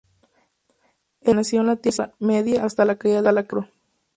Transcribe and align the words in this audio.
Elrond 0.01 0.25
permaneció 1.23 1.61
en 1.61 1.67
la 1.67 1.75
Tierra 1.75 2.11
Media 2.17 2.65
hasta 2.65 2.85
la 2.85 2.95
caída 2.97 3.21
de 3.21 3.29
Sauron. 3.31 3.69